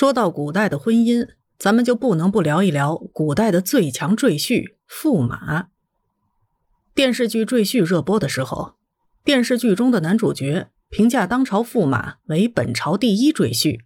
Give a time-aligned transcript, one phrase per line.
[0.00, 5.68] 说到古代的婚姻，咱们就不能不聊一聊古代的最强赘婿——驸马。
[6.94, 8.76] 电视剧《赘婿》热播的时候，
[9.22, 13.80] 电视剧中的男主角评价当朝驸马为本朝第一赘婿。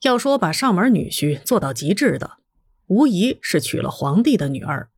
[0.00, 2.38] 要说把上门女婿做到极致的，
[2.86, 4.88] 无疑是娶了皇帝的女儿。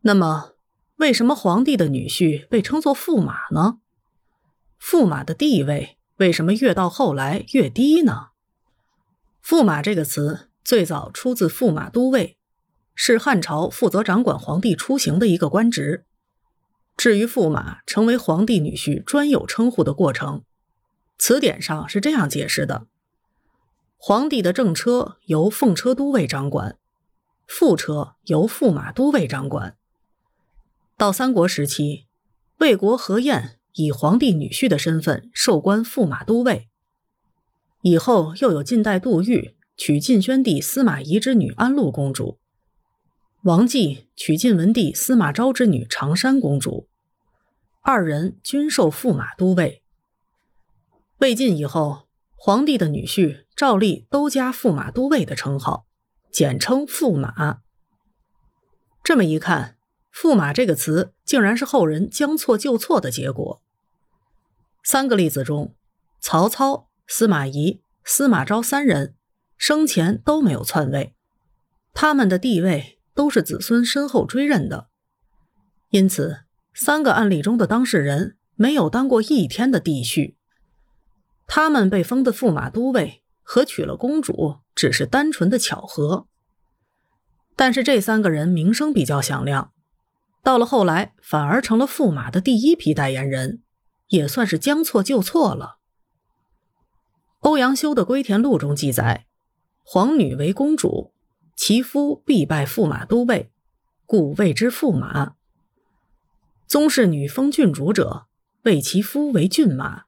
[0.00, 0.54] 那么，
[0.96, 3.78] 为什么皇帝的女婿被称作驸马呢？
[4.82, 8.30] 驸马的地位为什么越到后来越低呢？
[9.48, 12.36] 驸马这个词最早出自驸马都尉，
[12.96, 16.04] 是汉朝负责掌管皇帝出行的一个官职。
[16.96, 20.42] 至于驸马成为皇帝女婿专有称呼的过程，
[21.16, 22.88] 词典上是这样解释的。
[23.96, 26.76] 皇帝的正车由奉车都尉掌管，
[27.46, 29.76] 副车由驸马都尉掌管。
[30.96, 32.08] 到三国时期，
[32.58, 36.68] 魏国何晏以皇帝女婿的身份授官驸马都尉。
[37.88, 42.40] 以后又有晋代杜预娶晋宣帝司马懿之女安陆公主，
[43.44, 46.88] 王继娶晋文帝司马昭之女长山公主，
[47.82, 49.84] 二人均授驸马都尉。
[51.18, 52.08] 魏晋以后。
[52.38, 55.86] 皇帝的女婿照例都加驸马都尉的称号，
[56.30, 57.60] 简称驸马。
[59.02, 59.78] 这么一看，
[60.12, 63.62] 驸马这个词竟然是后人将错就错的结果。
[64.84, 65.74] 三个例子中，
[66.20, 69.14] 曹操、司马懿、司马昭三人
[69.56, 71.14] 生前都没有篡位，
[71.94, 74.88] 他们的地位都是子孙身后追认的，
[75.90, 76.40] 因此
[76.74, 80.34] 三个案例中的当事人没有当过一天的帝婿。
[81.46, 86.26] 他们被封的驸马都尉和娶了公主只是单纯的巧合，
[87.54, 89.72] 但是这三个人名声比较响亮，
[90.42, 93.62] 到了后来反而成了驸马的第一批代言人，
[94.08, 95.75] 也算是将错就错了。
[97.46, 99.28] 欧阳修的《归田录》中记载，
[99.84, 101.12] 皇女为公主，
[101.54, 103.52] 其夫必拜驸马都尉，
[104.04, 105.36] 故谓之驸马。
[106.66, 108.26] 宗室女封郡主者，
[108.64, 110.06] 谓其夫为郡马。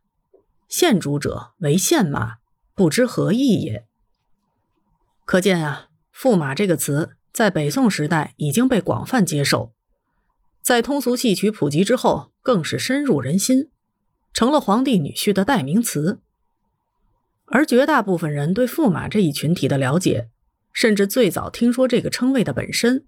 [0.69, 2.38] 县主者为县马，
[2.75, 3.87] 不知何意也。
[5.25, 9.72] 可见啊，驸马这个词在北宋时代已经被广泛接受，
[10.60, 13.71] 在通俗戏曲普及之后，更是深入人心，
[14.32, 16.21] 成了皇帝女婿的代名词。
[17.50, 20.28] 而绝大部分人对驸马这一群体的了解，
[20.72, 23.06] 甚至最早听说这个称谓的本身，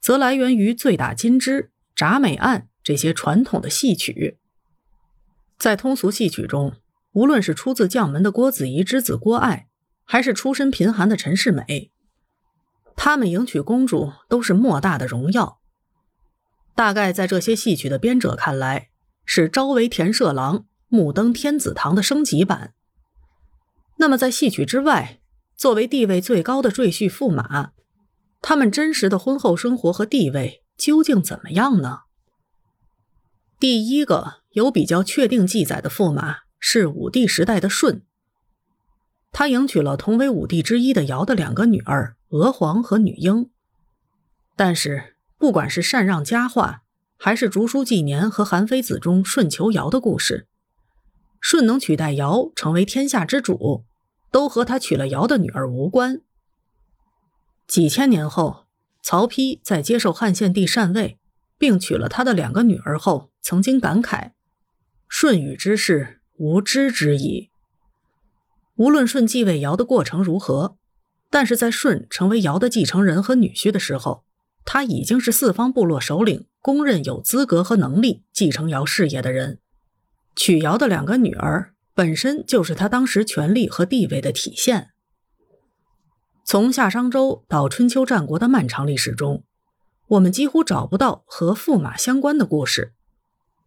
[0.00, 1.62] 则来源于《醉打金枝》
[1.96, 4.38] 《铡美案》这些传统的戏曲，
[5.58, 6.74] 在通俗戏曲中。
[7.14, 9.68] 无论是出自将门的郭子仪之子郭爱，
[10.04, 11.90] 还是出身贫寒的陈世美，
[12.96, 15.60] 他们迎娶公主都是莫大的荣耀。
[16.74, 18.88] 大概在这些戏曲的编者看来，
[19.26, 22.72] 是朝为田舍郎，暮登天子堂的升级版。
[24.02, 25.20] 那么，在戏曲之外，
[25.56, 27.70] 作为地位最高的赘婿驸马，
[28.40, 32.00] 他们真实的婚后生活和地位究竟怎么样呢？
[33.60, 36.38] 第一个有比较确定记载的驸马。
[36.58, 38.02] 是武帝时代的舜，
[39.32, 43.50] 他迎娶了同为武帝之一的尧的两个女儿娥皇和女英。
[44.56, 46.82] 但是，不管是禅让佳话，
[47.16, 50.46] 还是竹书纪年和韩非子中舜求尧的故事，
[51.40, 53.84] 舜能取代尧成为天下之主，
[54.32, 56.22] 都和他娶了尧的女儿无关。
[57.68, 58.66] 几千年后，
[59.00, 61.20] 曹丕在接受汉献帝禅位，
[61.56, 64.32] 并娶了他的两个女儿后，曾经感慨
[65.08, 67.50] ：“舜禹之事。”无知之矣。
[68.74, 70.76] 无论舜继位尧的过程如何，
[71.30, 74.24] 但是在舜成为尧的继承人和女婿的时候，
[74.64, 79.60] 他已经是四方部落首领，公认有资格和能力继承尧事业的人。
[80.34, 84.90] 娶尧的两个女儿，本身就是他当时权力和地位的体现。
[86.44, 89.44] 从夏商周到春秋战国的漫长历史中，
[90.08, 92.92] 我们几乎找不到和驸马相关的故事。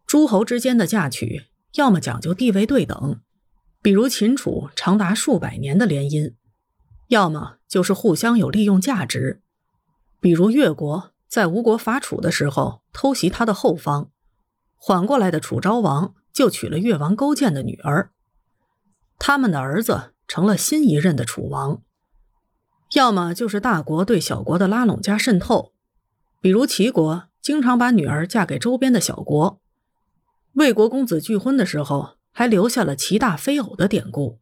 [0.06, 1.46] 诸侯之间的嫁娶。
[1.74, 3.20] 要么讲究地位对等，
[3.82, 6.32] 比如秦楚长达数百年的联姻；
[7.08, 9.42] 要么就是互相有利用价值，
[10.18, 14.10] 比如越国在吴国伐楚的时候偷袭他的后方，
[14.74, 18.10] 缓过来的楚昭王就娶了越王勾践的女儿，
[19.18, 21.82] 他们的儿子成了新一任的楚王；
[22.94, 25.72] 要么就是大国对小国的拉拢加渗透，
[26.40, 29.60] 比如齐国经常把女儿嫁给周边的小国。
[30.54, 34.38] 魏国公子拒婚的时候，还留下了齐大非偶的典故。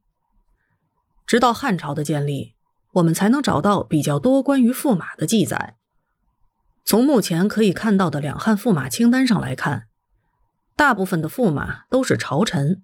[1.26, 2.54] 直到汉朝的建立，
[2.92, 5.76] 我们才能找到比较多关于驸马的记载。
[6.84, 9.88] 从目前可以看到的两汉驸马清单上来看，
[10.76, 12.82] 大部分的驸马都是朝臣，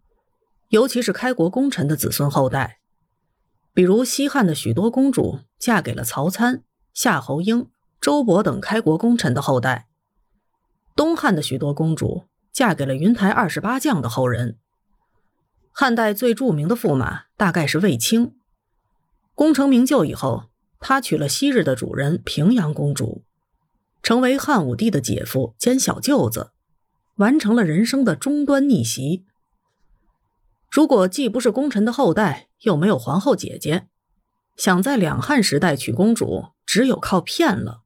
[0.71, 2.79] 尤其是开国功臣的子孙后代。
[3.73, 6.63] 比如西汉的许多公主嫁给了曹参、
[6.93, 7.69] 夏侯婴、
[8.01, 9.87] 周勃等开国功臣的后代；
[10.97, 14.59] 东汉的许多公主嫁给了云台二十八将的后人。
[15.73, 18.35] 汉代最著名的驸马大概是卫青，
[19.35, 23.25] 功成名就以后，他娶了昔日的主人平阳公主，
[24.03, 26.51] 成为汉武帝的姐夫兼小舅子，
[27.17, 29.25] 完成了人生的终端逆袭。
[30.71, 33.89] 如果既不是功臣的后代，又没有皇后姐姐，
[34.57, 37.83] 想在两汉时代娶公主，只有靠骗了。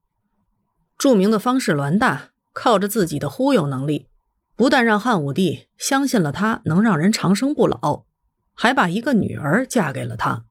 [0.99, 4.09] 著名的方士栾大靠着自己的忽悠能力，
[4.55, 8.05] 不但让汉武帝相信了他能让人长生不老，
[8.53, 10.45] 还把一个女儿嫁给了他。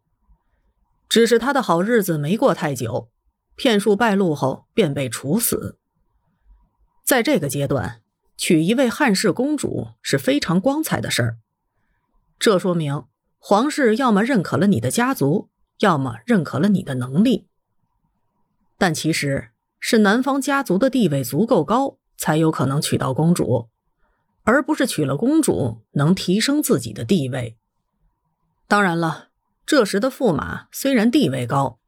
[1.07, 3.11] 只是他的好日子没过太久，
[3.55, 5.77] 骗术败露后便被处死。
[7.05, 8.01] 在这个阶段，
[8.35, 11.37] 娶一位汉室公主是非常光彩的事儿。
[12.43, 13.05] 这说明
[13.39, 15.49] 皇室要么认可了你的家族，
[15.79, 17.47] 要么认可了你的能力。
[18.77, 23.69] 但其实是男方家族的地位足够高，才有可能娶到公主，
[24.43, 27.57] 而不是娶了公主能提升自己的地位。
[28.67, 29.29] 当然了，
[29.65, 31.79] 这时的驸马虽然地位高，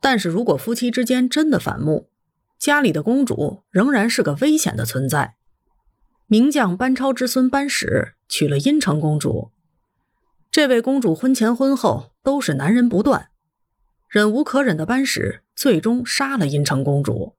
[0.00, 2.10] 但是如果夫妻之间真的反目，
[2.58, 5.36] 家里的公主仍然是个危险的存在。
[6.26, 9.52] 名将班超之孙班史娶了阴城公主。
[10.56, 13.28] 这位公主婚前婚后都是男人不断，
[14.08, 17.34] 忍无可忍的班使最终杀了阴城公主，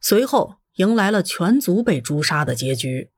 [0.00, 3.10] 随后迎来了全族被诛杀的结局。